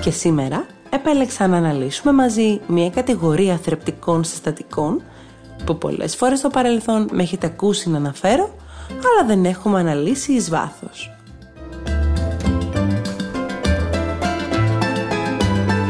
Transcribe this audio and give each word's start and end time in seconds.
και 0.00 0.10
σήμερα 0.10 0.66
επέλεξα 0.90 1.46
να 1.46 1.56
αναλύσουμε 1.56 2.12
μαζί 2.12 2.60
μια 2.66 2.90
κατηγορία 2.90 3.56
θρεπτικών 3.56 4.24
συστατικών 4.24 5.02
που 5.64 5.78
πολλές 5.78 6.16
φορές 6.16 6.38
στο 6.38 6.48
παρελθόν 6.48 7.08
με 7.12 7.22
έχετε 7.22 7.46
ακούσει 7.46 7.90
να 7.90 7.96
αναφέρω 7.96 8.54
αλλά 8.90 9.26
δεν 9.26 9.44
έχουμε 9.44 9.80
αναλύσει 9.80 10.32
εις 10.32 10.50
βάθος. 10.50 11.10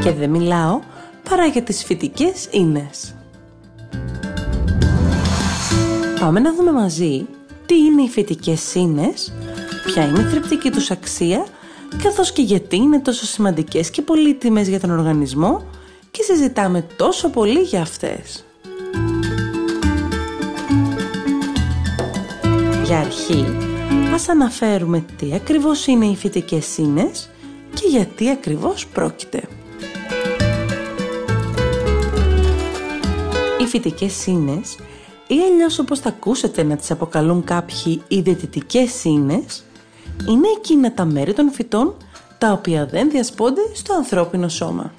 Και 0.03 0.13
δεν 0.13 0.31
μιλάω 0.31 0.81
παρά 1.29 1.47
για 1.47 1.63
τις 1.63 1.85
φυτικές 1.85 2.49
ίνες. 2.51 3.15
Πάμε 6.21 6.41
να 6.41 6.55
δούμε 6.55 6.73
μαζί 6.73 7.27
τι 7.67 7.77
είναι 7.77 8.03
οι 8.03 8.09
φυτικές 8.09 8.75
ίνες, 8.75 9.33
ποια 9.87 10.05
είναι 10.05 10.21
η 10.21 10.25
θρεπτική 10.25 10.71
τους 10.71 10.91
αξία, 10.91 11.45
καθώς 12.03 12.33
και 12.33 12.43
γιατί 12.43 12.77
είναι 12.77 13.01
τόσο 13.01 13.27
σημαντικές 13.27 13.91
και 13.91 14.03
πολύτιμες 14.03 14.69
για 14.69 14.81
τον 14.81 14.91
οργανισμό 14.91 15.63
και 16.11 16.23
συζητάμε 16.23 16.87
τόσο 16.97 17.31
πολύ 17.31 17.61
για 17.61 17.81
αυτές. 17.81 18.45
Για 22.85 22.99
αρχή, 22.99 23.45
ας 24.15 24.29
αναφέρουμε 24.29 25.05
τι 25.17 25.35
ακριβώς 25.35 25.87
είναι 25.87 26.07
οι 26.07 26.17
φυτικές 26.17 26.79
ίνες 26.79 27.31
και 27.75 27.87
γιατί 27.89 28.29
ακριβώς 28.29 28.87
πρόκειται. 28.87 29.43
Οι 33.61 33.67
φυτικές 33.67 34.27
ίνες 34.27 34.77
ή 35.27 35.35
αλλιώς 35.51 35.79
όπως 35.79 36.01
θα 36.01 36.09
ακούσετε 36.09 36.63
να 36.63 36.77
τις 36.77 36.91
αποκαλούν 36.91 37.45
κάποιοι 37.45 38.03
οι 38.09 38.21
διαιτητικές 38.21 39.05
ίνες 39.05 39.65
είναι 40.29 40.49
εκείνα 40.57 40.93
τα 40.93 41.05
μέρη 41.05 41.33
των 41.33 41.51
φυτών 41.51 41.95
τα 42.39 42.53
οποία 42.53 42.87
δεν 42.87 43.11
διασπώνται 43.11 43.61
στο 43.73 43.95
ανθρώπινο 43.95 44.49
σώμα. 44.49 44.93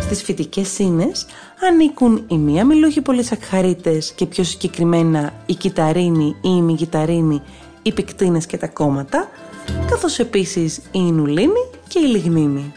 Στις 0.00 0.22
φυτικές 0.22 0.78
ίνες 0.78 1.26
ανήκουν 1.68 2.24
οι 2.28 2.36
μία 2.36 2.64
μιλούχοι 2.64 3.00
πολυσακχαρίτες 3.00 4.12
και 4.12 4.26
πιο 4.26 4.44
συγκεκριμένα 4.44 5.32
η 5.46 5.54
κυταρίνη 5.54 6.26
ή 6.26 6.38
η 6.42 6.60
μυγιταρίνη, 6.60 7.42
οι 7.82 7.92
πικτίνες 7.92 8.46
και 8.46 8.56
τα 8.56 8.66
κόμματα, 8.68 9.28
καθώς 9.90 10.18
επίσης 10.18 10.76
η 10.76 10.82
ινουλίνη 10.92 11.70
και 11.88 11.98
η 11.98 12.06
λιγνίνη. 12.06 12.72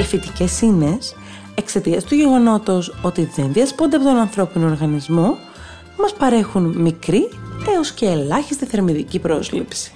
Οι 0.00 0.02
φυτικές 0.02 0.60
ίνες, 0.60 1.14
εξαιτίας 1.54 2.04
του 2.04 2.14
γεγονότος 2.14 2.94
ότι 3.02 3.30
δεν 3.36 3.52
διασπώνται 3.52 3.96
από 3.96 4.04
τον 4.04 4.16
ανθρώπινο 4.16 4.66
οργανισμό, 4.66 5.36
μας 6.00 6.12
παρέχουν 6.12 6.62
μικρή 6.76 7.28
έως 7.76 7.92
και 7.92 8.06
ελάχιστη 8.06 8.66
θερμιδική 8.66 9.18
πρόσληψη. 9.18 9.92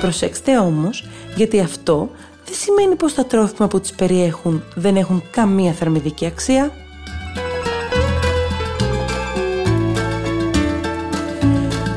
Προσέξτε 0.00 0.58
όμως, 0.58 1.04
γιατί 1.36 1.60
αυτό 1.60 2.10
δεν 2.44 2.54
σημαίνει 2.54 2.94
πως 2.94 3.14
τα 3.14 3.24
τρόφιμα 3.26 3.68
που 3.68 3.80
τις 3.80 3.92
περιέχουν 3.92 4.62
δεν 4.74 4.96
έχουν 4.96 5.22
καμία 5.30 5.72
θερμιδική 5.72 6.26
αξία. 6.26 6.72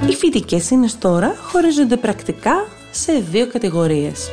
Οι 0.09 0.13
φυτικές 0.13 0.69
ίνες 0.69 0.97
τώρα 0.97 1.35
χωρίζονται 1.41 1.97
πρακτικά 1.97 2.67
σε 2.91 3.11
δύο 3.31 3.47
κατηγορίες. 3.47 4.29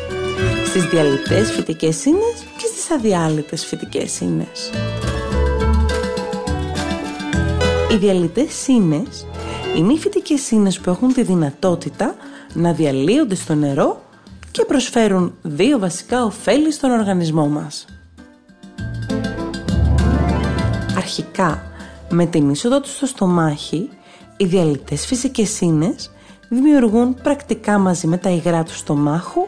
Στις 0.66 0.84
διαλυτές 0.84 1.50
φυτικές 1.50 2.04
ίνες 2.04 2.44
και 2.56 2.66
στις 2.66 2.90
αδιάλυτες 2.90 3.64
φυτικές 3.64 4.20
ίνες. 4.20 4.70
Οι 7.96 7.98
διαλυτές 7.98 8.66
ίνες 8.66 9.26
είναι 9.76 9.92
οι 9.92 9.98
φυτικές 9.98 10.50
ίνες 10.50 10.80
που 10.80 10.90
έχουν 10.90 11.12
τη 11.12 11.22
δυνατότητα 11.22 12.14
να 12.52 12.72
διαλύονται 12.72 13.34
στο 13.34 13.54
νερό 13.54 14.02
και 14.50 14.64
προσφέρουν 14.64 15.34
δύο 15.42 15.78
βασικά 15.78 16.24
ωφέλη 16.24 16.72
στον 16.72 16.90
οργανισμό 16.90 17.46
μας. 17.48 17.84
Αρχικά, 20.96 21.62
με 22.10 22.26
την 22.26 22.50
είσοδο 22.50 22.80
τους 22.80 22.92
στο 22.94 23.06
στομάχι, 23.06 23.88
οι 24.36 24.44
διαλυτές 24.44 25.06
φυσικές 25.06 25.60
ίνες 25.60 26.10
δημιουργούν 26.48 27.14
πρακτικά 27.22 27.78
μαζί 27.78 28.06
με 28.06 28.16
τα 28.16 28.30
υγρά 28.30 28.62
του 28.62 28.74
στομάχου 28.74 29.46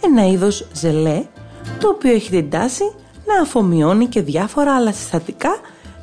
ένα 0.00 0.26
είδος 0.26 0.66
ζελέ, 0.72 1.24
το 1.80 1.88
οποίο 1.88 2.12
έχει 2.12 2.30
την 2.30 2.50
τάση 2.50 2.92
να 3.26 3.40
αφομοιώνει 3.40 4.06
και 4.06 4.22
διάφορα 4.22 4.74
άλλα 4.74 4.92
συστατικά, 4.92 5.50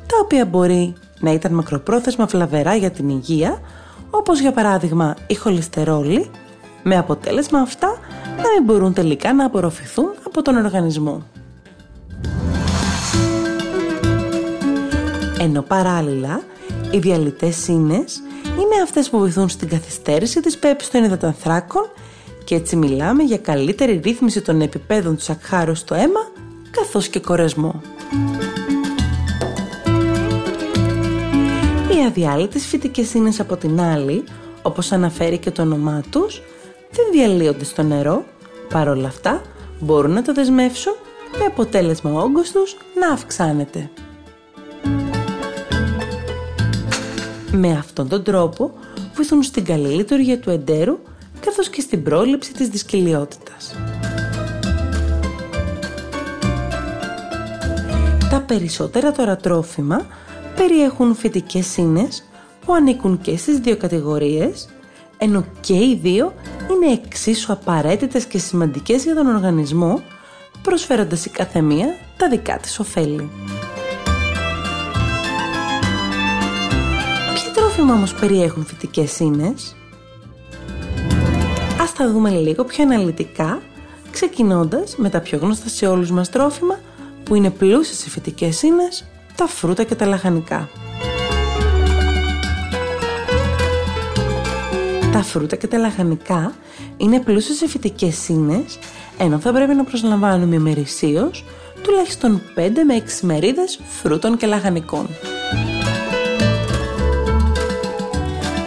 τα 0.06 0.16
οποία 0.22 0.44
μπορεί 0.44 0.94
να 1.20 1.32
ήταν 1.32 1.52
μακροπρόθεσμα 1.52 2.26
βλαβερά 2.26 2.74
για 2.74 2.90
την 2.90 3.08
υγεία, 3.08 3.60
όπως 4.10 4.40
για 4.40 4.52
παράδειγμα 4.52 5.16
η 5.26 5.34
χολυστερόλη, 5.34 6.30
με 6.82 6.96
αποτέλεσμα 6.96 7.58
αυτά 7.58 7.98
να 8.36 8.50
μην 8.54 8.64
μπορούν 8.64 8.92
τελικά 8.92 9.34
να 9.34 9.44
απορροφηθούν 9.44 10.14
από 10.26 10.42
τον 10.42 10.56
οργανισμό. 10.56 11.22
Ενώ 15.38 15.62
παράλληλα, 15.62 16.40
οι 16.90 16.98
διαλυτές 16.98 17.68
ίνες 17.68 18.20
είναι 18.44 18.82
αυτές 18.82 19.10
που 19.10 19.18
βοηθούν 19.18 19.48
στην 19.48 19.68
καθυστέρηση 19.68 20.40
της 20.40 20.58
πέπης 20.58 20.90
των 20.90 21.04
υδατανθράκων 21.04 21.90
και 22.44 22.54
έτσι 22.54 22.76
μιλάμε 22.76 23.22
για 23.22 23.38
καλύτερη 23.38 24.00
ρύθμιση 24.04 24.40
των 24.40 24.60
επιπέδων 24.60 25.16
του 25.16 25.22
σακχάρου 25.22 25.74
στο 25.74 25.94
αίμα 25.94 26.20
καθώς 26.70 27.08
και 27.08 27.20
κορεσμό. 27.20 27.80
Αδιάλυτες 32.06 32.66
φυτικές 32.66 33.14
ίνες 33.14 33.40
από 33.40 33.56
την 33.56 33.80
άλλη, 33.80 34.24
όπως 34.62 34.92
αναφέρει 34.92 35.38
και 35.38 35.50
το 35.50 35.62
όνομά 35.62 36.02
τους, 36.10 36.42
δεν 36.90 37.04
διαλύονται 37.12 37.64
στο 37.64 37.82
νερό, 37.82 38.24
παρόλα 38.68 39.08
αυτά 39.08 39.42
μπορούν 39.80 40.12
να 40.12 40.22
το 40.22 40.32
δεσμεύσουν 40.32 40.92
με 41.38 41.44
αποτέλεσμα 41.44 42.12
ο 42.12 42.18
όγκος 42.18 42.50
τους 42.50 42.76
να 43.00 43.12
αυξάνεται. 43.12 43.90
Με 47.52 47.72
αυτόν 47.72 48.08
τον 48.08 48.22
τρόπο 48.22 48.72
βοηθούν 49.14 49.42
στην 49.42 49.64
καλή 49.64 49.88
λειτουργία 49.88 50.38
του 50.38 50.50
εντέρου 50.50 50.98
καθώς 51.40 51.68
και 51.68 51.80
στην 51.80 52.02
πρόληψη 52.02 52.52
της 52.52 52.68
δυσκυλιότητας. 52.68 53.74
Τα 58.30 58.40
περισσότερα 58.46 59.12
τώρα 59.12 59.36
τρόφιμα 59.36 60.06
περιέχουν 60.56 61.14
φυτικές 61.14 61.76
ίνες 61.76 62.24
που 62.64 62.74
ανήκουν 62.74 63.20
και 63.20 63.36
στις 63.36 63.58
δύο 63.58 63.76
κατηγορίες, 63.76 64.68
ενώ 65.18 65.44
και 65.60 65.74
οι 65.74 65.98
δύο 66.02 66.34
είναι 66.70 66.92
εξίσου 66.92 67.52
απαραίτητες 67.52 68.24
και 68.24 68.38
σημαντικές 68.38 69.04
για 69.04 69.14
τον 69.14 69.26
οργανισμό, 69.26 70.02
προσφέροντας 70.62 71.24
η 71.24 71.30
καθεμία 71.30 71.86
τα 72.16 72.28
δικά 72.28 72.58
της 72.58 72.78
ωφέλη. 72.78 73.30
Ποια 77.34 77.52
τρόφιμα 77.54 77.94
όμως 77.94 78.14
περιέχουν 78.14 78.64
φυτικές 78.64 79.18
ίνες; 79.18 79.76
Ας 81.80 81.92
τα 81.92 82.10
δούμε 82.10 82.30
λίγο 82.30 82.64
πιο 82.64 82.84
αναλυτικά, 82.84 83.62
ξεκινώντας 84.10 84.96
με 84.96 85.10
τα 85.10 85.20
πιο 85.20 85.38
γνωστά 85.38 85.68
σε 85.68 85.86
όλους 85.86 86.10
μας 86.10 86.30
τρόφιμα, 86.30 86.78
που 87.24 87.34
είναι 87.34 87.50
πλούσια 87.50 87.94
σε 87.94 88.10
φυτικές 88.10 88.62
ίνες, 88.62 89.04
τα 89.36 89.46
φρούτα 89.46 89.82
και 89.82 89.94
τα 89.94 90.06
λαχανικά. 90.06 90.68
Τα 95.12 95.22
φρούτα 95.22 95.56
και 95.56 95.66
τα 95.66 95.78
λαχανικά 95.78 96.54
είναι 96.96 97.20
πλούσια 97.20 97.54
σε 97.54 97.68
φυτικές 97.68 98.28
ίνες, 98.28 98.78
ενώ 99.18 99.38
θα 99.38 99.52
πρέπει 99.52 99.74
να 99.74 99.84
προσλαμβάνουμε 99.84 100.54
ημερησίως 100.54 101.44
τουλάχιστον 101.82 102.42
5 102.54 102.60
με 102.86 102.94
6 102.94 103.20
μερίδες 103.20 103.80
φρούτων 104.02 104.36
και 104.36 104.46
λαχανικών. 104.46 105.06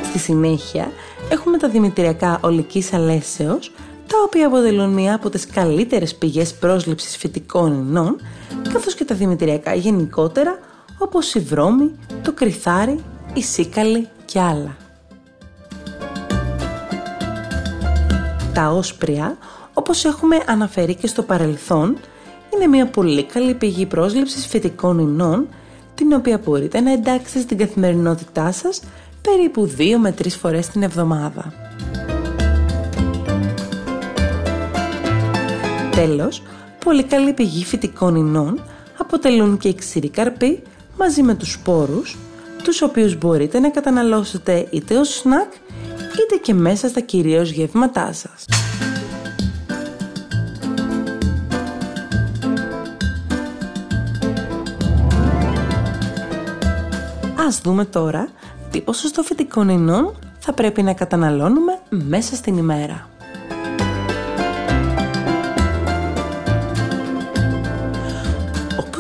Στη 0.10 0.20
συνέχεια 0.20 0.92
έχουμε 1.30 1.58
τα 1.58 1.70
δημητριακά 1.70 2.40
ολικής 2.42 2.94
αλέσεως, 2.94 3.72
τα 4.10 4.16
οποία 4.26 4.48
αποτελούν 4.48 4.90
μία 4.90 5.16
από 5.16 5.30
τις 5.30 5.48
καλύτερες 5.48 6.16
πηγές 6.16 6.54
πρόσληψης 6.54 7.18
φυτικών 7.18 7.74
ινών, 7.74 8.16
καθώς 8.74 8.96
και 8.96 9.06
τα 9.06 9.16
δημητριακά 9.16 9.74
γενικότερα, 9.74 10.60
όπως 10.98 11.34
η 11.34 11.40
βρώμη, 11.40 11.92
το 12.22 12.34
κρυθάρι, 12.34 13.04
η 13.34 13.42
σίκαλη 13.42 14.08
και 14.26 14.40
άλλα. 14.40 14.76
Τα 18.54 18.70
όσπρια, 18.72 19.38
όπως 19.74 20.06
έχουμε 20.06 20.38
αναφέρει 20.46 20.96
και 20.96 21.08
στο 21.08 21.24
παρελθόν, 21.24 21.98
είναι 22.54 22.68
μια 22.68 22.86
πολύ 22.86 23.24
καλή 23.24 23.54
πηγή 23.54 23.86
πρόσληψης 23.86 24.48
φυτικών 24.48 25.00
ινών, 25.00 25.48
την 25.96 26.14
οποία 26.14 26.42
μπορείτε 26.44 26.80
να 26.80 26.92
εντάξετε 26.92 27.40
στην 27.40 27.58
καθημερινότητά 27.58 28.52
σας 28.52 28.82
περίπου 29.22 29.74
2 29.78 29.98
με 29.98 30.12
3 30.12 30.38
φορές 30.40 30.68
την 30.68 30.84
εβδομάδα. 30.84 31.54
Τέλος, 36.00 36.42
πολύ 36.86 37.04
καλή 37.04 37.34
πηγή 37.34 37.66
φυτικών 37.66 38.16
ινών 38.16 38.62
αποτελούν 38.98 39.58
και 39.58 39.68
οι 39.68 39.76
ξηροί 39.76 40.10
καρποί 40.10 40.64
μαζί 40.98 41.22
με 41.22 41.36
τους 41.36 41.52
σπόρους, 41.52 42.18
τους 42.64 42.82
οποίους 42.82 43.18
μπορείτε 43.18 43.60
να 43.60 43.70
καταναλώσετε 43.70 44.68
είτε 44.72 44.98
ως 44.98 45.16
σνακ 45.16 45.52
είτε 46.22 46.36
και 46.42 46.54
μέσα 46.54 46.88
στα 46.88 47.00
κυρίως 47.00 47.52
γεύματά 47.52 48.14
σας. 48.14 48.46
Ας 57.48 57.62
δούμε 57.62 57.86
τώρα 57.86 58.30
τι 58.72 58.82
ποσοστό 58.82 59.24
φυτικών 59.24 59.70
ινών 59.70 60.16
θα 60.40 60.54
πρέπει 60.54 60.82
να 60.82 60.94
καταναλώνουμε 60.94 61.80
μέσα 61.90 62.36
στην 62.36 62.58
ημέρα. 62.58 63.10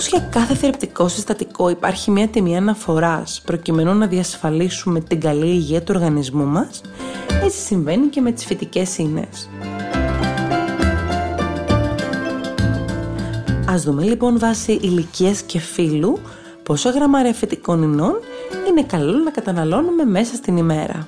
Για 0.10 0.20
κάθε 0.20 0.56
θεραπευτικό 0.56 1.08
συστατικό 1.08 1.70
υπάρχει 1.70 2.12
μια 2.12 2.28
τιμή 2.28 2.58
αναφοράς 2.58 3.42
προκειμένου 3.46 3.94
να 3.94 4.08
διασφαλίσουμε 4.08 5.00
την 5.00 5.20
καλή 5.20 5.46
υγεία 5.46 5.82
του 5.82 5.94
οργανισμού 5.96 6.46
μας, 6.46 6.82
έτσι 7.44 7.60
συμβαίνει 7.60 8.08
και 8.08 8.22
με 8.22 8.32
τις 8.32 8.46
φυτικές 8.46 8.98
ίνες. 8.98 9.50
Ας 13.70 13.84
δούμε 13.84 14.04
λοιπόν 14.04 14.40
βάσει 14.40 14.72
ηλικίας 14.72 15.42
και 15.42 15.60
φύλου 15.60 16.20
πόσα 16.64 16.90
γραμμάρια 16.90 17.34
φυτικών 17.34 17.84
ινών 17.84 18.20
είναι 18.70 18.84
καλό 18.84 19.18
να 19.18 19.32
καταναλώνουμε 19.32 20.04
μέσα 20.04 20.36
στην 20.36 20.58
ημέρα. 20.58 21.08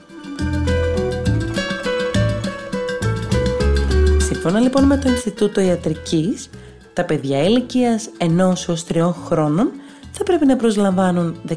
Σύμφωνα 4.18 4.59
λοιπόν 4.59 4.83
με 4.83 4.98
το 4.98 5.09
Ινστιτούτο 5.09 5.62
Ιατρικής, 5.62 6.50
τα 6.93 7.05
παιδιά 7.05 7.43
ηλικίας 7.43 8.09
1 8.17 8.38
έως 8.39 8.85
3 8.93 9.11
χρόνων 9.25 9.71
θα 10.11 10.23
πρέπει 10.23 10.45
να 10.45 10.55
προσλαμβάνουν 10.55 11.35
19 11.47 11.55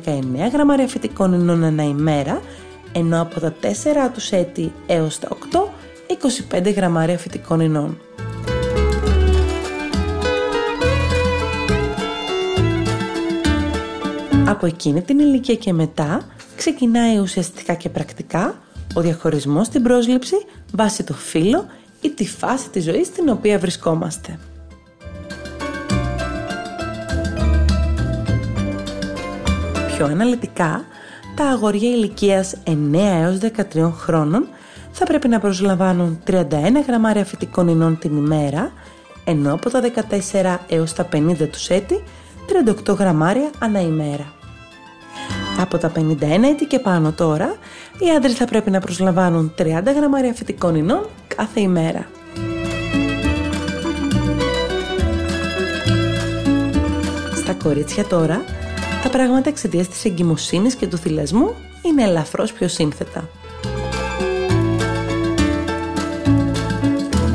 γραμμάρια 0.52 0.88
φυτικών 0.88 1.32
ινών 1.32 1.64
ανά 1.64 1.82
ημέρα, 1.82 2.40
ενώ 2.92 3.20
από 3.20 3.40
τα 3.40 3.54
4 3.60 3.66
τους 4.12 4.30
έτη 4.30 4.72
έως 4.86 5.18
τα 5.18 5.28
8, 5.52 5.68
25 6.50 6.74
γραμμάρια 6.74 7.18
φυτικών 7.18 7.60
ινών. 7.60 7.98
Από 14.46 14.66
εκείνη 14.66 15.02
την 15.02 15.18
ηλικία 15.18 15.54
και 15.54 15.72
μετά 15.72 16.28
ξεκινάει 16.56 17.18
ουσιαστικά 17.18 17.74
και 17.74 17.88
πρακτικά 17.88 18.54
ο 18.94 19.00
διαχωρισμός 19.00 19.66
στην 19.66 19.82
πρόσληψη 19.82 20.36
βάσει 20.72 21.04
το 21.04 21.14
φύλλο 21.14 21.66
ή 22.00 22.10
τη 22.10 22.26
φάση 22.26 22.70
της 22.70 22.84
ζωής 22.84 23.06
στην 23.06 23.28
οποία 23.28 23.58
βρισκόμαστε. 23.58 24.38
Πιο 29.96 30.06
αναλυτικά, 30.06 30.84
τα 31.34 31.44
αγόρια 31.44 31.88
ηλικίας 31.88 32.54
9 32.64 32.72
έως 32.94 33.38
13 33.74 33.92
χρόνων 33.96 34.46
θα 34.92 35.04
πρέπει 35.04 35.28
να 35.28 35.40
προσλαμβάνουν 35.40 36.22
31 36.26 36.42
γραμμάρια 36.86 37.24
φυτικών 37.24 37.68
ινών 37.68 37.98
την 37.98 38.16
ημέρα, 38.16 38.72
ενώ 39.24 39.54
από 39.54 39.70
τα 39.70 39.80
14 39.80 40.56
έως 40.68 40.92
τα 40.92 41.08
50 41.12 41.48
τους 41.52 41.68
έτη 41.68 42.02
38 42.86 42.96
γραμμάρια 42.98 43.50
ανά 43.58 43.80
ημέρα. 43.80 44.32
Από 45.60 45.78
τα 45.78 45.92
51 45.96 46.22
έτη 46.44 46.64
και 46.64 46.78
πάνω 46.78 47.12
τώρα, 47.12 47.54
οι 47.98 48.10
άντρες 48.16 48.34
θα 48.34 48.44
πρέπει 48.44 48.70
να 48.70 48.80
προσλαμβάνουν 48.80 49.54
30 49.58 49.64
γραμμάρια 49.96 50.34
φυτικών 50.34 50.74
ινών 50.74 51.06
κάθε 51.36 51.60
ημέρα. 51.60 52.06
Στα 57.36 57.54
κορίτσια 57.62 58.04
τώρα, 58.04 58.42
τα 59.04 59.10
πράγματα 59.10 59.48
εξαιτίας 59.48 59.88
της 59.88 60.04
εγκυμοσύνης 60.04 60.74
και 60.74 60.86
του 60.86 60.96
θυλασμού 60.96 61.54
είναι 61.82 62.02
ελαφρώς 62.02 62.52
πιο 62.52 62.68
σύνθετα. 62.68 63.28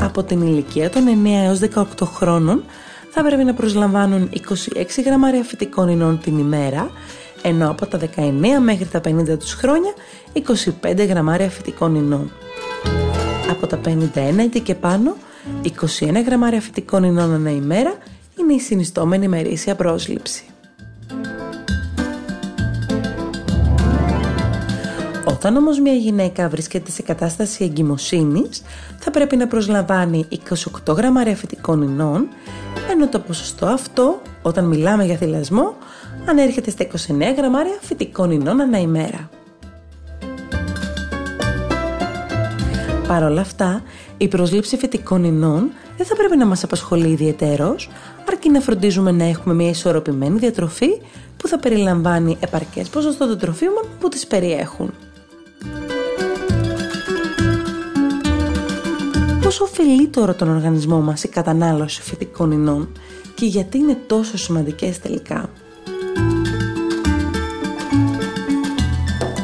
Από 0.02 0.22
την 0.22 0.40
ηλικία 0.40 0.90
των 0.90 1.02
9 1.06 1.28
έως 1.44 1.58
18 1.58 1.84
χρόνων 2.04 2.64
θα 3.10 3.22
πρέπει 3.22 3.44
να 3.44 3.54
προσλαμβάνουν 3.54 4.30
26 4.48 5.02
γραμμάρια 5.04 5.42
φυτικών 5.42 5.88
ινών 5.88 6.20
την 6.20 6.38
ημέρα, 6.38 6.90
ενώ 7.42 7.70
από 7.70 7.86
τα 7.86 7.98
19 7.98 8.60
μέχρι 8.62 8.86
τα 8.86 9.00
50 9.00 9.38
τους 9.38 9.52
χρόνια 9.52 9.92
25 10.82 11.06
γραμμάρια 11.08 11.50
φυτικών 11.50 11.94
ινών. 11.94 12.32
Από 13.50 13.66
τα 13.66 13.80
51 13.84 14.38
έτη 14.38 14.60
και 14.60 14.74
πάνω, 14.74 15.16
21 15.62 16.22
γραμμάρια 16.26 16.60
φυτικών 16.60 17.04
ινών 17.04 17.32
ανά 17.32 17.50
ημέρα 17.50 17.94
είναι 18.40 18.52
η 18.52 18.58
συνιστόμενη 18.58 19.28
μερίσια 19.28 19.74
πρόσληψη. 19.74 20.44
Όταν 25.42 25.56
όμως 25.56 25.80
μια 25.80 25.92
γυναίκα 25.92 26.48
βρίσκεται 26.48 26.90
σε 26.90 27.02
κατάσταση 27.02 27.64
εγκυμοσύνης, 27.64 28.62
θα 28.98 29.10
πρέπει 29.10 29.36
να 29.36 29.46
προσλαμβάνει 29.46 30.26
28 30.86 30.94
γραμμάρια 30.96 31.36
φυτικών 31.36 31.82
ινών, 31.82 32.28
ενώ 32.90 33.08
το 33.08 33.18
ποσοστό 33.18 33.66
αυτό, 33.66 34.20
όταν 34.42 34.64
μιλάμε 34.64 35.04
για 35.04 35.16
θυλασμό, 35.16 35.74
ανέρχεται 36.26 36.70
στα 36.70 36.84
29 36.84 36.88
γραμμάρια 37.36 37.78
φυτικών 37.80 38.30
ινών 38.30 38.60
ανά 38.60 38.80
ημέρα. 38.80 39.30
Παρ' 43.08 43.22
όλα 43.22 43.40
αυτά, 43.40 43.82
η 44.16 44.28
προσλήψη 44.28 44.76
φυτικών 44.76 45.24
ινών 45.24 45.70
δεν 45.96 46.06
θα 46.06 46.16
πρέπει 46.16 46.36
να 46.36 46.46
μας 46.46 46.64
απασχολεί 46.64 47.08
ιδιαιτέρως, 47.08 47.90
αρκεί 48.28 48.50
να 48.50 48.60
φροντίζουμε 48.60 49.10
να 49.10 49.24
έχουμε 49.24 49.54
μια 49.54 49.68
ισορροπημένη 49.68 50.38
διατροφή 50.38 51.00
που 51.36 51.48
θα 51.48 51.58
περιλαμβάνει 51.58 52.36
επαρκές 52.40 52.88
ποσοστό 52.88 53.26
των 53.26 53.38
τροφίμων 53.38 53.84
που 54.00 54.08
τις 54.08 54.26
περιέχουν. 54.26 54.92
Πώς 59.42 59.60
ωφελεί 59.60 60.08
τώρα 60.08 60.34
τον 60.34 60.48
οργανισμό 60.48 61.00
μας 61.00 61.24
η 61.24 61.28
κατανάλωση 61.28 62.02
φυτικών 62.02 62.50
ινών 62.50 62.92
και 63.34 63.46
γιατί 63.46 63.78
είναι 63.78 63.96
τόσο 64.06 64.38
σημαντικές 64.38 64.98
τελικά; 65.00 65.50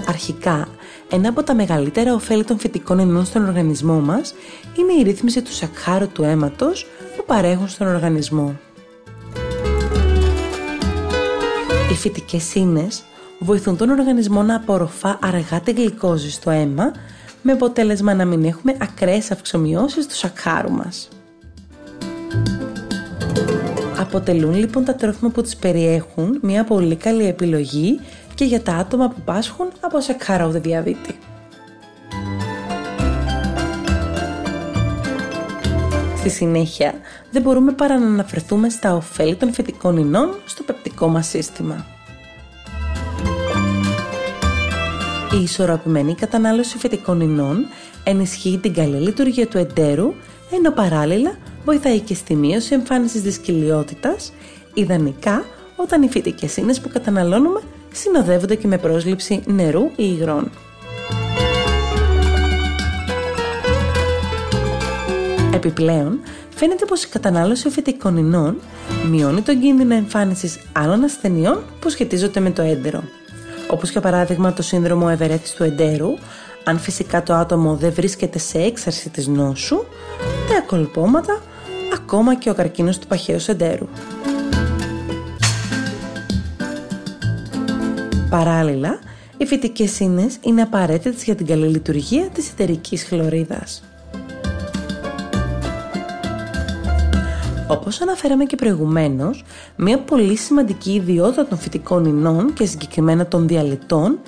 Αρχικά, 0.08 0.68
ένα 1.10 1.28
από 1.28 1.42
τα 1.42 1.54
μεγαλύτερα 1.54 2.14
ωφέλη 2.14 2.44
των 2.44 2.58
φυτικών 2.58 2.98
ινών 2.98 3.24
στον 3.24 3.46
οργανισμό 3.46 4.00
μας 4.00 4.34
είναι 4.78 4.92
η 4.92 5.02
ρύθμιση 5.02 5.42
του 5.42 5.52
σακχάρου 5.52 6.08
του 6.08 6.22
αίματος 6.22 6.86
που 7.16 7.24
παρέχουν 7.26 7.68
στον 7.68 7.86
οργανισμό. 7.86 8.56
Οι 11.90 11.94
φυτικές 11.94 12.54
ίνες 12.54 13.04
βοηθούν 13.38 13.76
τον 13.76 13.90
οργανισμό 13.90 14.42
να 14.42 14.56
απορροφά 14.56 15.18
αργά 15.22 15.60
τη 15.60 15.72
γλυκόζη 15.72 16.30
στο 16.30 16.50
αίμα 16.50 16.92
με 17.42 17.52
αποτέλεσμα 17.52 18.14
να 18.14 18.24
μην 18.24 18.44
έχουμε 18.44 18.76
ακραίες 18.80 19.30
αυξομοιώσεις 19.30 20.06
του 20.06 20.14
σακχάρου 20.14 20.70
μας. 20.70 21.08
Αποτελούν 23.98 24.54
λοιπόν 24.54 24.84
τα 24.84 24.94
τρόφιμα 24.94 25.30
που 25.30 25.42
τις 25.42 25.56
περιέχουν 25.56 26.38
μια 26.42 26.64
πολύ 26.64 26.96
καλή 26.96 27.26
επιλογή 27.26 28.00
και 28.34 28.44
για 28.44 28.62
τα 28.62 28.72
άτομα 28.74 29.08
που 29.08 29.20
πάσχουν 29.24 29.68
από 29.80 30.00
σακχαρώδη 30.00 30.58
διαβήτη. 30.58 31.18
Στη 36.16 36.28
συνέχεια, 36.28 36.94
δεν 37.30 37.42
μπορούμε 37.42 37.72
παρά 37.72 37.98
να 37.98 38.06
αναφερθούμε 38.06 38.68
στα 38.68 38.94
ωφέλη 38.94 39.34
των 39.36 39.52
φυτικών 39.52 39.96
ινών 39.96 40.34
στο 40.44 40.62
πεπτικό 40.62 41.08
μας 41.08 41.26
σύστημα. 41.28 41.95
Η 45.38 45.42
ισορροπημένη 45.42 46.14
κατανάλωση 46.14 46.78
φυτικών 46.78 47.20
ινών 47.20 47.66
ενισχύει 48.04 48.58
την 48.58 48.74
καλή 48.74 48.96
λειτουργία 48.96 49.46
του 49.46 49.58
εντέρου, 49.58 50.14
ενώ 50.50 50.70
παράλληλα 50.70 51.36
βοηθάει 51.64 52.00
και 52.00 52.14
στη 52.14 52.34
μείωση 52.34 52.74
εμφάνισης 52.74 53.22
δυσκυλιότητας, 53.22 54.32
ιδανικά 54.74 55.44
όταν 55.76 56.02
οι 56.02 56.08
φυτικές 56.08 56.56
ίνες 56.56 56.80
που 56.80 56.88
καταναλώνουμε 56.88 57.60
συνοδεύονται 57.92 58.54
και 58.54 58.66
με 58.66 58.78
πρόσληψη 58.78 59.42
νερού 59.46 59.82
ή 59.82 59.92
υγρών. 59.96 60.50
Επιπλέον, 65.54 66.20
φαίνεται 66.54 66.84
πως 66.84 67.04
η 67.04 67.08
κατανάλωση 67.08 67.68
φυτικών 67.68 68.16
ινών 68.16 68.56
μειώνει 69.10 69.40
τον 69.40 69.60
κίνδυνο 69.60 69.94
εμφάνισης 69.94 70.58
άλλων 70.72 71.04
ασθενειών 71.04 71.62
που 71.80 71.88
σχετίζονται 71.88 72.40
με 72.40 72.50
το 72.50 72.62
έντερο 72.62 73.02
όπως 73.70 73.90
για 73.90 74.00
παράδειγμα 74.00 74.52
το 74.52 74.62
σύνδρομο 74.62 75.08
ευερέθης 75.10 75.52
του 75.52 75.62
εντέρου, 75.62 76.14
Αν 76.64 76.78
φυσικά 76.78 77.22
το 77.22 77.34
άτομο 77.34 77.76
δεν 77.76 77.92
βρίσκεται 77.92 78.38
σε 78.38 78.58
έξαρση 78.58 79.10
της 79.10 79.26
νόσου, 79.26 79.76
τα 80.48 80.60
κολπώματα, 80.66 81.42
ακόμα 81.94 82.34
και 82.34 82.50
ο 82.50 82.54
καρκίνος 82.54 82.98
του 82.98 83.06
παχαίους 83.06 83.42
σεντέρου. 83.42 83.86
Παράλληλα, 88.30 88.98
οι 89.36 89.46
φυτικές 89.46 90.00
ίνες 90.00 90.38
είναι 90.40 90.62
απαραίτητες 90.62 91.24
για 91.24 91.34
την 91.34 91.46
καλή 91.46 91.66
λειτουργία 91.66 92.28
της 92.28 92.50
εταιρικής 92.50 93.04
χλωρίδας. 93.04 93.82
Όπως 97.68 98.00
αναφέραμε 98.00 98.44
και 98.44 98.56
προηγουμένως, 98.56 99.44
μια 99.76 99.98
πολύ 99.98 100.36
σημαντική 100.36 100.92
ιδιότητα 100.92 101.46
των 101.46 101.58
φυτικών 101.58 102.04
ινών 102.04 102.52
και 102.52 102.66
συγκεκριμένα 102.66 103.26
των 103.26 103.48
διαλυτών 103.48 104.18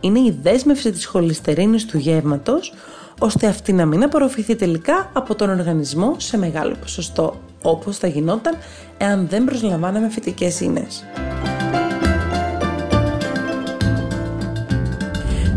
είναι 0.00 0.18
η 0.18 0.38
δέσμευση 0.42 0.90
της 0.90 1.06
χολυστερίνης 1.06 1.84
του 1.84 1.98
γεύματος, 1.98 2.72
ώστε 3.18 3.46
αυτή 3.46 3.72
να 3.72 3.86
μην 3.86 4.02
απορροφηθεί 4.02 4.56
τελικά 4.56 5.10
από 5.12 5.34
τον 5.34 5.50
οργανισμό 5.50 6.14
σε 6.18 6.38
μεγάλο 6.38 6.74
ποσοστό, 6.80 7.40
όπως 7.62 7.98
θα 7.98 8.06
γινόταν 8.06 8.54
εάν 8.98 9.26
δεν 9.28 9.44
προσλαμβάναμε 9.44 10.08
φυτικές 10.08 10.60
ίνες. 10.60 11.04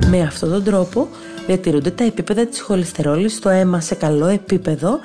Με 0.09 0.21
αυτόν 0.21 0.49
τον 0.49 0.63
τρόπο 0.63 1.07
διατηρούνται 1.47 1.91
τα 1.91 2.03
επίπεδα 2.03 2.45
της 2.45 2.61
χολυστερόλης 2.61 3.33
στο 3.33 3.49
αίμα 3.49 3.79
σε 3.79 3.95
καλό 3.95 4.25
επίπεδο 4.25 4.99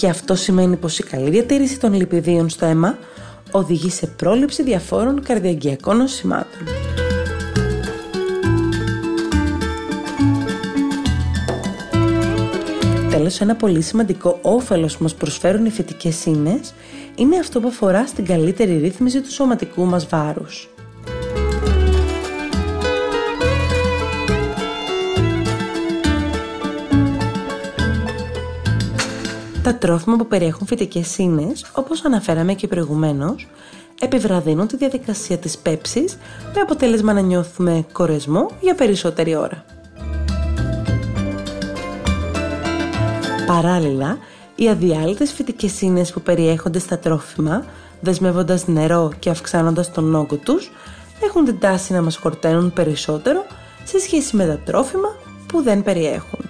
και 0.00 0.08
αυτό 0.08 0.34
σημαίνει 0.34 0.76
πως 0.76 0.98
η 0.98 1.02
καλή 1.02 1.30
διατήρηση 1.30 1.80
των 1.80 1.94
λιπιδίων 1.94 2.48
στο 2.48 2.66
αίμα 2.66 2.98
οδηγεί 3.50 3.90
σε 3.90 4.06
πρόληψη 4.06 4.62
διαφόρων 4.62 5.22
καρδιαγγειακών 5.22 5.96
νοσημάτων. 5.96 6.60
Τέλος, 13.10 13.40
ένα 13.40 13.56
πολύ 13.56 13.80
σημαντικό 13.80 14.38
όφελος 14.42 14.96
που 14.96 15.02
μας 15.02 15.14
προσφέρουν 15.14 15.64
οι 15.64 15.70
φυτικές 15.70 16.24
ίνες 16.24 16.74
είναι 17.14 17.36
αυτό 17.38 17.60
που 17.60 17.68
αφορά 17.68 18.06
στην 18.06 18.24
καλύτερη 18.24 18.78
ρύθμιση 18.78 19.20
του 19.20 19.32
σωματικού 19.32 19.84
μας 19.84 20.06
βάρους. 20.06 20.68
Τα 29.70 29.76
τρόφιμα 29.76 30.16
που 30.16 30.26
περιέχουν 30.26 30.66
φυτικές 30.66 31.18
ίνες, 31.18 31.66
όπως 31.74 32.04
αναφέραμε 32.04 32.54
και 32.54 32.68
προηγουμένως, 32.68 33.48
επιβραδύνουν 34.00 34.66
τη 34.66 34.76
διαδικασία 34.76 35.38
της 35.38 35.58
πέψης 35.58 36.18
με 36.54 36.60
αποτέλεσμα 36.60 37.12
να 37.12 37.20
νιώθουμε 37.20 37.84
κορεσμό 37.92 38.50
για 38.60 38.74
περισσότερη 38.74 39.36
ώρα. 39.36 39.64
Παράλληλα, 43.46 44.18
οι 44.54 44.68
αδιάλυτες 44.68 45.32
φυτικές 45.32 45.80
ίνες 45.80 46.12
που 46.12 46.20
περιέχονται 46.20 46.78
στα 46.78 46.98
τρόφιμα, 46.98 47.64
δεσμεύοντας 48.00 48.66
νερό 48.66 49.12
και 49.18 49.30
αυξάνοντας 49.30 49.92
τον 49.92 50.14
όγκο 50.14 50.36
τους, 50.36 50.70
έχουν 51.22 51.44
την 51.44 51.58
τάση 51.58 51.92
να 51.92 52.02
μας 52.02 52.16
χορταίνουν 52.16 52.72
περισσότερο 52.72 53.46
σε 53.84 53.98
σχέση 53.98 54.36
με 54.36 54.46
τα 54.46 54.58
τρόφιμα 54.58 55.08
που 55.46 55.62
δεν 55.62 55.82
περιέχουν. 55.82 56.49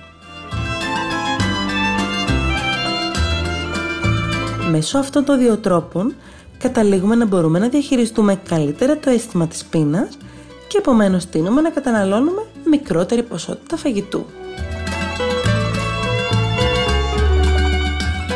Μέσω 4.70 4.98
αυτών 4.98 5.24
των 5.24 5.38
δύο 5.38 5.56
τρόπων 5.56 6.14
καταλήγουμε 6.58 7.14
να 7.14 7.26
μπορούμε 7.26 7.58
να 7.58 7.68
διαχειριστούμε 7.68 8.40
καλύτερα 8.48 8.98
το 8.98 9.10
αίσθημα 9.10 9.46
της 9.46 9.64
πείνας 9.64 10.08
και 10.68 10.78
επομένως 10.78 11.26
τίνουμε 11.26 11.60
να 11.60 11.70
καταναλώνουμε 11.70 12.42
μικρότερη 12.70 13.22
ποσότητα 13.22 13.76
φαγητού. 13.76 14.24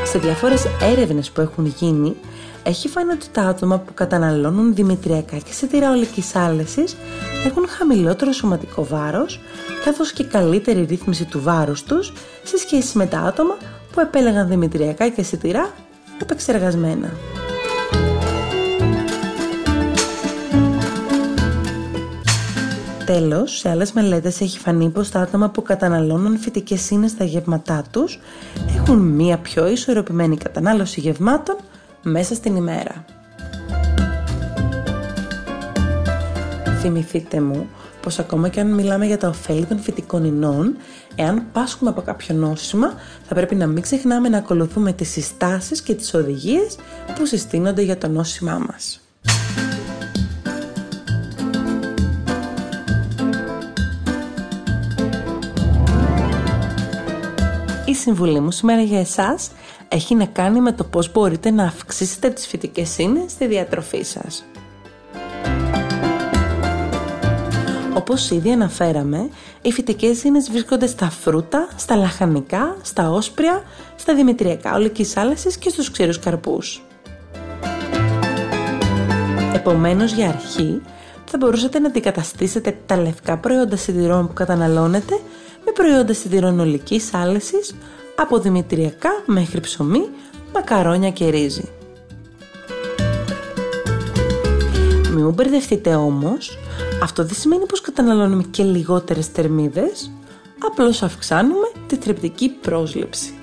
Σε 0.05 0.19
διάφορες 0.19 0.65
έρευνες 0.81 1.31
που 1.31 1.41
έχουν 1.41 1.67
γίνει, 1.67 2.17
έχει 2.63 2.89
φανεί 2.89 3.13
ότι 3.13 3.27
τα 3.33 3.43
άτομα 3.43 3.79
που 3.79 3.95
καταναλώνουν 3.95 4.75
δημητριακά 4.75 5.37
και 5.37 5.53
σιτηραολικής 5.53 6.37
άλεσης 6.37 6.97
έχουν 7.47 7.69
χαμηλότερο 7.69 8.33
σωματικό 8.33 8.85
βάρος, 8.85 9.41
καθώς 9.85 10.13
και 10.13 10.25
καλύτερη 10.25 10.85
ρύθμιση 10.85 11.25
του 11.25 11.41
βάρους 11.43 11.83
τους 11.83 12.13
σε 12.43 12.59
σχέση 12.59 12.99
με 12.99 13.07
τα 13.07 13.19
άτομα 13.19 13.57
που 13.93 14.01
επέλεγαν 14.01 14.49
δημητριακά 14.49 15.09
και 15.09 15.23
σιτηρά 15.23 15.73
επεξεργασμένα. 16.23 17.13
Τέλος, 23.07 23.59
σε 23.59 23.69
άλλες 23.69 23.93
μελέτες 23.93 24.41
έχει 24.41 24.59
φανεί 24.59 24.89
πως 24.89 25.11
τα 25.11 25.21
άτομα 25.21 25.49
που 25.51 25.63
καταναλώνουν 25.63 26.39
φυτικές 26.39 26.91
ίνες 26.91 27.11
στα 27.11 27.25
γεύματά 27.25 27.85
τους 27.91 28.21
έχουν 28.77 28.99
μία 28.99 29.39
πιο 29.39 29.69
ισορροπημένη 29.69 30.37
κατανάλωση 30.37 31.01
γευμάτων 31.01 31.57
μέσα 32.03 32.35
στην 32.35 32.57
ημέρα. 32.57 33.05
Θυμηθείτε 36.81 37.41
μου 37.41 37.69
πως 38.05 38.19
ακόμα 38.19 38.49
και 38.49 38.61
αν 38.61 38.75
μιλάμε 38.75 39.07
για 39.07 39.19
τα 39.19 39.29
ωφέλη 39.29 39.65
των 39.65 39.79
φυτικών 39.79 40.25
ινών, 40.25 40.77
εάν 41.15 41.47
πάσχουμε 41.53 41.91
από 41.91 42.03
κάποιο 42.03 42.35
νόσημα, 42.35 42.95
θα 43.29 43.35
πρέπει 43.35 43.55
να 43.55 43.67
μην 43.67 43.83
ξεχνάμε 43.83 44.29
να 44.29 44.39
ακολουθούμε 44.39 44.93
τις 44.93 45.11
συστάσεις 45.11 45.83
και 45.83 45.95
τις 45.95 46.15
οδηγίες 46.15 46.77
που 47.15 47.27
συστήνονται 47.27 47.83
για 47.83 47.99
το 47.99 48.09
νόσημά 48.09 48.59
μας. 48.59 49.01
Η 57.85 57.95
συμβουλή 57.95 58.41
μου 58.41 58.51
σήμερα 58.51 58.83
για 58.83 59.01
εσάς 59.01 59.51
έχει 59.89 60.15
να 60.15 60.25
κάνει 60.25 60.61
με 60.61 60.73
το 60.73 60.85
πώς 60.85 61.13
μπορείτε 61.13 61.51
να 61.51 61.65
αυξήσετε 61.65 62.31
τις 62.31 62.47
φυτικές 62.47 62.99
ίνες 62.99 63.33
στη 63.33 63.47
διατροφή 63.47 64.03
σας. 64.03 64.45
Όπως 67.97 68.31
ήδη 68.31 68.53
αναφέραμε, 68.53 69.29
οι 69.63 69.73
φυτικές 69.73 70.23
ίνες 70.23 70.51
βρίσκονται 70.51 70.87
στα 70.87 71.11
φρούτα, 71.11 71.69
στα 71.77 71.97
λαχανικά, 71.97 72.77
στα 72.83 73.11
όσπρια, 73.11 73.63
στα 73.97 74.15
δημητριακά 74.15 74.75
ολικής 74.75 75.17
άλασης 75.17 75.57
και 75.57 75.69
στους 75.69 75.91
ξηρούς 75.91 76.19
καρπούς. 76.19 76.83
Επομένως, 79.55 80.13
για 80.13 80.29
αρχή, 80.29 80.83
θα 81.25 81.37
μπορούσατε 81.39 81.79
να 81.79 81.89
αντικαταστήσετε 81.89 82.77
τα 82.87 82.97
λευκά 82.97 83.39
προϊόντα 83.39 83.77
σιδηρών 83.77 84.27
που 84.27 84.33
καταναλώνετε 84.33 85.21
με 85.65 85.73
προϊόντα 85.73 86.15
σιδηρών 86.15 86.61
ολικής 86.61 87.15
άλεσης 87.15 87.75
από 88.17 88.39
δημητριακά 88.39 89.11
μέχρι 89.27 89.61
ψωμί, 89.61 90.09
μακαρόνια 90.55 91.11
και 91.11 91.29
ρύζι. 91.29 91.69
Μην 95.15 95.25
μου 95.25 95.33
μπερδευτείτε 95.33 95.95
όμως, 95.95 96.59
αυτό 97.03 97.25
δεν 97.25 97.35
σημαίνει 97.35 97.67
πως 97.67 97.81
καταναλώνουμε 97.81 98.43
και 98.51 98.63
λιγότερες 98.63 99.27
θερμίδες, 99.27 100.11
απλώς 100.59 101.03
αυξάνουμε 101.03 101.67
τη 101.87 101.97
θρεπτική 101.97 102.49
πρόσληψη. 102.49 103.35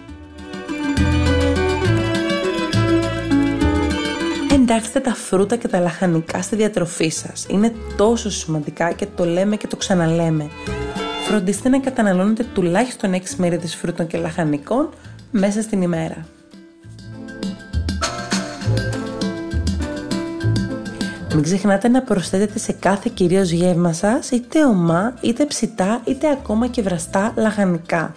Εντάξτε 4.51 5.00
τα 5.00 5.13
φρούτα 5.13 5.55
και 5.55 5.67
τα 5.67 5.79
λαχανικά 5.79 6.41
στη 6.41 6.55
διατροφή 6.55 7.10
σας. 7.10 7.46
Είναι 7.50 7.74
τόσο 7.98 8.29
σημαντικά 8.29 8.91
και 8.91 9.08
το 9.15 9.25
λέμε 9.25 9.55
και 9.55 9.67
το 9.67 9.75
ξαναλέμε. 9.75 10.50
Φροντίστε 11.27 11.70
να 11.70 11.79
καταναλώνετε 11.79 12.46
τουλάχιστον 12.53 13.13
6 13.13 13.17
μερίδες 13.38 13.75
φρούτων 13.75 14.08
και 14.08 14.17
λαχανικών 14.17 14.89
μέσα 15.31 15.62
στην 15.62 15.81
ημέρα. 15.81 16.25
Μην 21.33 21.43
ξεχνάτε 21.43 21.88
να 21.88 22.01
προσθέτετε 22.01 22.59
σε 22.59 22.71
κάθε 22.71 23.11
κυρίως 23.13 23.50
γεύμα 23.50 23.93
σας 23.93 24.29
είτε 24.29 24.65
ομά, 24.65 25.13
είτε 25.21 25.45
ψητά, 25.45 26.01
είτε 26.05 26.29
ακόμα 26.29 26.67
και 26.67 26.81
βραστά 26.81 27.33
λαχανικά. 27.38 28.13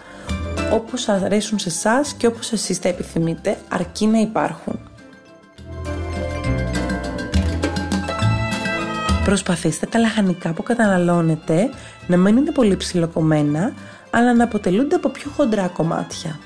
Όπως 0.73 1.09
αρέσουν 1.09 1.59
σε 1.59 1.69
εσάς 1.69 2.13
και 2.13 2.27
όπως 2.27 2.51
εσείς 2.51 2.79
τα 2.79 2.89
επιθυμείτε, 2.89 3.57
αρκεί 3.69 4.07
να 4.07 4.19
υπάρχουν. 4.19 4.79
Προσπαθήστε 9.23 9.85
τα 9.85 9.99
λαχανικά 9.99 10.53
που 10.53 10.63
καταναλώνετε 10.63 11.69
να 12.07 12.17
μην 12.17 12.37
είναι 12.37 12.51
πολύ 12.51 12.77
ψηλοκομμένα, 12.77 13.73
αλλά 14.09 14.33
να 14.33 14.43
αποτελούνται 14.43 14.95
από 14.95 15.09
πιο 15.09 15.31
χοντρά 15.35 15.67
κομμάτια. 15.67 16.39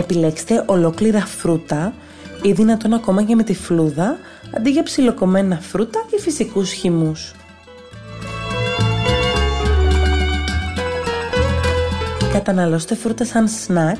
Επιλέξτε 0.00 0.64
ολόκληρα 0.66 1.26
φρούτα 1.26 1.94
ή 2.42 2.52
δυνατόν 2.52 2.92
ακόμα 2.92 3.22
και 3.22 3.34
με 3.34 3.42
τη 3.42 3.54
φλούδα 3.54 4.18
αντί 4.56 4.70
για 4.70 4.82
ψιλοκομμένα 4.82 5.60
φρούτα 5.60 6.04
ή 6.16 6.20
φυσικούς 6.20 6.72
χυμούς. 6.72 7.34
Καταναλώστε 12.32 12.94
φρούτα 12.94 13.24
σαν 13.24 13.48
σνακ 13.48 13.96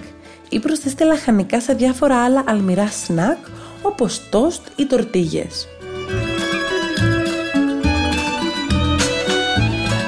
ή 0.48 0.58
προσθέστε 0.58 1.04
λαχανικά 1.04 1.60
σε 1.60 1.72
διάφορα 1.72 2.24
άλλα 2.24 2.44
αλμυρά 2.46 2.88
σνακ 2.88 3.38
όπως 3.82 4.28
τόστ 4.30 4.62
ή 4.76 4.86
τορτίγες. 4.86 5.68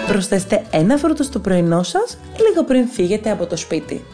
Προσθέστε 0.07 0.65
ένα 0.71 0.97
φρούτο 0.97 1.23
στο 1.23 1.39
πρωινό 1.39 1.83
σας 1.83 2.19
λίγο 2.49 2.65
πριν 2.65 2.87
φύγετε 2.89 3.31
από 3.31 3.47
το 3.47 3.57
σπίτι. 3.57 4.05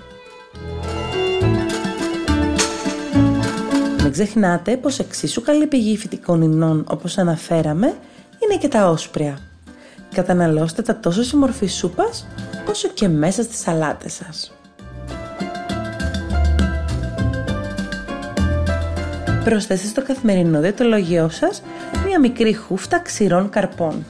Μην 4.09 4.17
ξεχνάτε 4.17 4.77
πως 4.77 4.99
εξίσου 4.99 5.43
καλή 5.43 5.67
πηγή 5.67 5.97
φυτικών 5.97 6.43
ινών 6.43 6.85
όπως 6.89 7.19
αναφέραμε 7.19 7.87
είναι 8.43 8.57
και 8.61 8.69
τα 8.69 8.91
όσπρια. 8.91 9.39
Καταναλώστε 10.15 10.83
τα 10.83 10.99
τόσο 10.99 11.23
σε 11.23 11.37
μορφή 11.37 11.67
σούπας 11.67 12.27
όσο 12.69 12.89
και 12.89 13.09
μέσα 13.09 13.43
στις 13.43 13.59
σαλάτες 13.59 14.13
σας. 14.13 14.55
Προσθέστε 19.45 19.87
στο 19.87 20.03
καθημερινό 20.03 20.61
διατολογιό 20.61 21.29
σας 21.29 21.63
μία 22.07 22.21
μικρή 22.21 22.55
χούφτα 22.55 23.01
ξηρών 23.01 23.49
καρπών. 23.51 24.05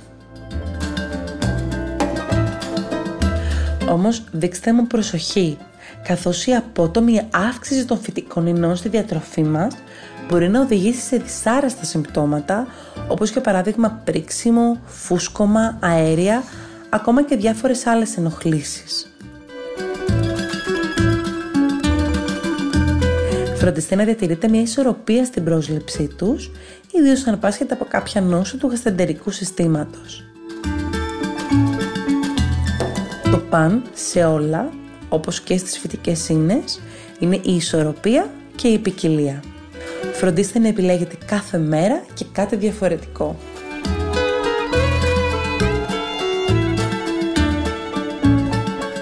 Όμως 3.91 4.23
δείξτε 4.31 4.73
μου 4.73 4.87
προσοχή, 4.87 5.59
καθώς 6.03 6.47
η 6.47 6.55
απότομη 6.55 7.21
αύξηση 7.31 7.85
των 7.85 8.01
φυτικών 8.01 8.47
ινών 8.47 8.77
στη 8.77 8.89
διατροφή 8.89 9.43
μας 9.43 9.75
μπορεί 10.29 10.49
να 10.49 10.61
οδηγήσει 10.61 11.01
σε 11.01 11.17
δυσάρεστα 11.17 11.85
συμπτώματα, 11.85 12.67
όπως 13.09 13.31
για 13.31 13.41
παράδειγμα 13.41 14.01
πρίξιμο, 14.05 14.81
φούσκωμα, 14.87 15.79
αέρια, 15.81 16.43
ακόμα 16.89 17.23
και 17.23 17.37
διάφορες 17.37 17.87
άλλες 17.87 18.17
ενοχλήσεις. 18.17 19.13
Φροντίστε 23.57 23.95
να 23.95 24.05
διατηρείτε 24.05 24.49
μια 24.49 24.61
ισορροπία 24.61 25.25
στην 25.25 25.45
πρόσληψή 25.45 26.07
τους, 26.17 26.51
ιδίως 26.93 27.27
αν 27.27 27.39
πάσχετε 27.39 27.75
από 27.75 27.85
κάποια 27.85 28.21
νόσο 28.21 28.57
του 28.57 28.69
γαστεντερικού 28.69 29.31
συστήματος. 29.31 30.25
Το 33.31 33.39
παν 33.39 33.83
σε 33.95 34.25
όλα, 34.25 34.69
όπως 35.09 35.41
και 35.41 35.57
στις 35.57 35.79
φυτικές 35.79 36.19
σύνες, 36.19 36.81
είναι 37.19 37.37
η 37.43 37.55
ισορροπία 37.55 38.31
και 38.57 38.69
η 38.69 38.79
ποικιλία. 38.79 39.43
Φροντίστε 40.13 40.59
να 40.59 40.69
επιλέγετε 40.69 41.17
κάθε 41.27 41.59
μέρα 41.59 42.05
και 42.15 42.25
κάτι 42.33 42.57
διαφορετικό. 42.57 43.37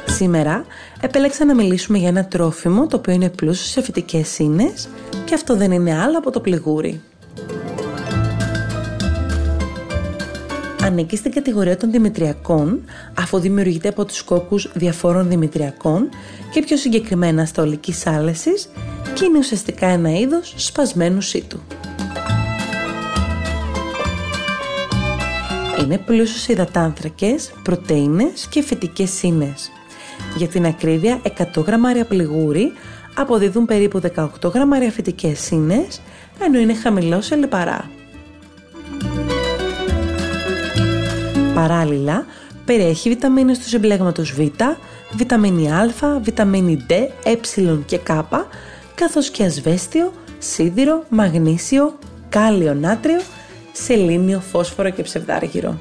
Σήμερα 0.07 0.65
επέλεξα 1.01 1.45
να 1.45 1.55
μιλήσουμε 1.55 1.99
για 1.99 2.09
ένα 2.09 2.27
τρόφιμο 2.27 2.87
το 2.87 2.97
οποίο 2.97 3.13
είναι 3.13 3.31
πλούσιο 3.31 3.67
σε 3.67 3.83
φυτικές 3.83 4.29
σύνες 4.29 4.89
και 5.25 5.35
αυτό 5.35 5.57
δεν 5.57 5.73
είναι 5.73 5.99
άλλο 5.99 6.19
από 6.19 6.31
το 6.31 6.41
πληγούρι. 6.41 7.01
Ανήκει 10.87 11.17
στην 11.17 11.33
κατηγορία 11.33 11.77
των 11.77 11.91
δημητριακών 11.91 12.85
αφού 13.19 13.39
δημιουργείται 13.39 13.89
από 13.89 14.05
τους 14.05 14.23
κόκκους 14.23 14.71
διαφόρων 14.75 15.29
δημητριακών 15.29 16.09
και 16.51 16.63
πιο 16.63 16.77
συγκεκριμένα 16.77 17.45
στα 17.45 17.63
ολικής 17.63 18.07
άλεσης 18.07 18.69
και 19.15 19.25
είναι 19.25 19.39
ουσιαστικά 19.39 19.87
ένα 19.87 20.19
είδος 20.19 20.55
σπασμένου 20.57 21.21
σύτου. 21.21 21.61
Είναι 25.83 25.99
πλούσιος 25.99 26.41
σε 26.41 26.53
υδατάνθρακες, 26.53 27.53
πρωτεΐνες 27.63 28.47
και 28.49 28.63
φυτικές 28.63 29.11
σύνες. 29.11 29.71
Για 30.37 30.49
την 30.49 30.67
ακρίβεια 30.67 31.21
100 31.55 31.63
γραμμάρια 31.67 32.05
πληγούρι 32.05 32.73
αποδίδουν 33.15 33.67
περίπου 33.67 34.01
18 34.01 34.51
γραμμάρια 34.55 34.91
φυτικές 34.91 35.41
σύνες, 35.41 36.01
ενώ 36.39 36.59
είναι 36.59 36.75
χαμηλός 36.75 37.27
σε 37.27 37.37
λιπαρά. 37.37 37.91
Παράλληλα, 41.57 42.27
περιέχει 42.65 43.09
βιταμίνες 43.09 43.59
του 43.59 43.69
συμπλέγματος 43.69 44.33
Β, 44.33 44.41
βιταμίνη 45.13 45.73
Α, 45.73 45.95
βιταμίνη 46.23 46.87
D, 46.89 46.93
ε 47.25 47.35
και 47.87 48.01
K, 48.09 48.23
καθώς 48.95 49.31
και 49.31 49.45
ασβέστιο, 49.45 50.13
σίδηρο, 50.39 51.05
μαγνήσιο, 51.09 51.99
κάλιο 52.29 52.75
νάτριο, 52.75 53.21
σελήνιο, 53.73 54.41
φόσφορο 54.41 54.91
και 54.91 55.03
ψευδάργυρο. 55.03 55.79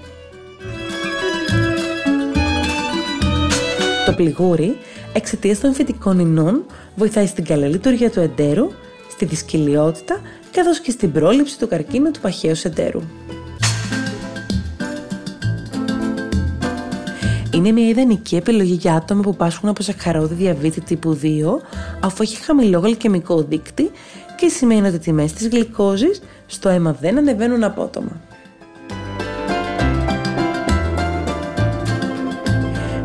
Το 4.05 4.13
πληγούρι, 4.13 4.77
εξαιτίας 5.13 5.59
των 5.59 5.73
φυτικών 5.73 6.19
ινών, 6.19 6.65
βοηθάει 6.95 7.25
στην 7.25 7.45
καλή 7.45 7.65
λειτουργία 7.65 8.11
του 8.11 8.19
εντέρου, 8.19 8.71
στη 9.11 9.25
δυσκυλιότητα, 9.25 10.21
καθώς 10.51 10.79
και 10.79 10.91
στην 10.91 11.11
πρόληψη 11.11 11.59
του 11.59 11.67
καρκίνου 11.67 12.11
του 12.11 12.19
παχαίου 12.19 12.55
εντέρου. 12.63 13.01
Είναι 17.65 17.80
μια 17.80 17.89
ιδανική 17.89 18.36
επιλογή 18.36 18.73
για 18.73 18.93
άτομα 18.93 19.21
που 19.21 19.36
πάσχουν 19.36 19.69
από 19.69 19.84
σακχαρώδη 19.84 20.34
διαβήτη 20.34 20.82
τύπου 20.82 21.19
2, 21.21 21.25
αφού 21.99 22.21
έχει 22.21 22.43
χαμηλό 22.43 22.80
γλυκαιμικό 22.80 23.41
δείκτη 23.41 23.91
και 24.38 24.47
σημαίνει 24.47 24.88
ότι 24.88 24.95
οι 24.95 24.99
τιμές 24.99 25.34
της 25.34 25.47
γλυκόζης 25.47 26.21
στο 26.45 26.69
αίμα 26.69 26.97
δεν 27.01 27.17
ανεβαίνουν 27.17 27.63
απότομα. 27.63 28.21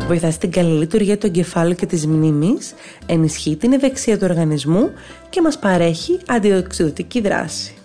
Βοηθά 0.07 0.31
στην 0.31 0.51
καλή 0.51 0.77
λειτουργία 0.77 1.17
του 1.17 1.25
εγκεφάλου 1.25 1.75
και 1.75 1.85
της 1.85 2.07
μνήμης, 2.07 2.73
ενισχύει 3.05 3.55
την 3.55 3.73
ευεξία 3.73 4.17
του 4.17 4.25
οργανισμού 4.29 4.91
και 5.29 5.41
μας 5.41 5.59
παρέχει 5.59 6.19
αντιοξυδοτική 6.27 7.21
δράση. 7.21 7.80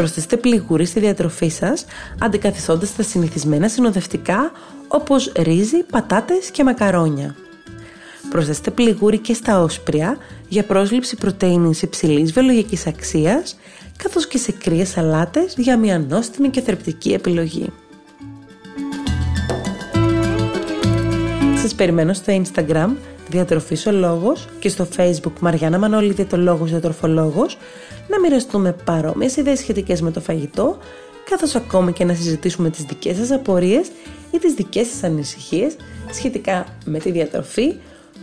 Προσθέστε 0.00 0.36
πληγούρι 0.36 0.84
στη 0.84 1.00
διατροφή 1.00 1.48
σας, 1.48 1.84
αντικαθιστώντας 2.18 2.96
τα 2.96 3.02
συνηθισμένα 3.02 3.68
συνοδευτικά 3.68 4.52
όπως 4.88 5.32
ρύζι, 5.38 5.82
πατάτες 5.82 6.50
και 6.50 6.64
μακαρόνια. 6.64 7.34
Προσθέστε 8.30 8.70
πληγούρι 8.70 9.18
και 9.18 9.34
στα 9.34 9.62
όσπρια 9.62 10.16
για 10.48 10.64
πρόσληψη 10.64 11.16
πρωτεΐνης 11.16 11.82
υψηλής 11.82 12.32
βιολογικής 12.32 12.86
αξίας, 12.86 13.58
καθώς 13.96 14.26
και 14.26 14.38
σε 14.38 14.52
κρύες 14.52 14.88
σαλάτες 14.88 15.54
για 15.56 15.76
μια 15.76 15.98
νόστιμη 15.98 16.48
και 16.48 16.60
θρεπτική 16.60 17.12
επιλογή. 17.12 17.72
Σας 21.62 21.74
περιμένω 21.74 22.12
στο 22.12 22.42
Instagram 22.42 22.90
Διατροφής 23.30 23.86
ο 23.86 23.92
Λόγος 23.92 24.48
και 24.58 24.68
στο 24.68 24.88
Facebook 24.96 25.32
Μαριάννα 25.40 25.78
Μανώλη 25.78 26.12
Διατολόγος 26.12 26.70
Διατροφολόγος 26.70 27.58
να 28.08 28.20
μοιραστούμε 28.20 28.72
παρόμοιες 28.84 29.36
ιδέες 29.36 29.58
σχετικές 29.58 30.00
με 30.00 30.10
το 30.10 30.20
φαγητό, 30.20 30.78
καθώς 31.30 31.54
ακόμη 31.54 31.92
και 31.92 32.04
να 32.04 32.14
συζητήσουμε 32.14 32.70
τις 32.70 32.84
δικές 32.84 33.16
σας 33.16 33.30
απορίες 33.30 33.88
ή 34.30 34.38
τις 34.38 34.54
δικές 34.54 34.86
σας 34.86 35.02
ανησυχίες 35.02 35.76
σχετικά 36.12 36.66
με 36.84 36.98
τη 36.98 37.10
διατροφή, 37.10 37.74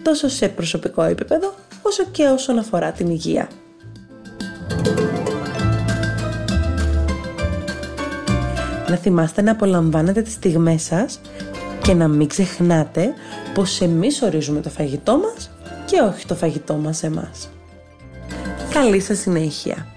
τόσο 0.04 0.28
σε 0.30 0.48
προσωπικό 0.50 1.04
επίπεδο, 1.04 1.54
όσο 1.82 2.04
και 2.12 2.24
όσον 2.24 2.60
αφορά 2.60 2.92
την 2.92 3.10
υγεία. 3.10 3.50
Να 8.90 8.96
θυμάστε 8.96 9.42
να 9.42 9.52
απολαμβάνετε 9.52 10.22
τις 10.22 10.34
στιγμές 10.34 10.82
σας 10.82 11.20
και 11.88 11.94
να 11.94 12.08
μην 12.08 12.28
ξεχνάτε 12.28 13.14
πως 13.54 13.82
εμείς 13.82 14.22
ορίζουμε 14.22 14.62
το 14.62 14.70
φαγητό 14.70 15.18
μας 15.18 15.52
και 15.86 16.00
όχι 16.00 16.26
το 16.26 16.36
φαγητό 16.36 16.74
μας 16.74 17.04
εμάς. 17.04 17.50
Καλή 18.74 19.00
σας 19.00 19.20
συνέχεια! 19.20 19.97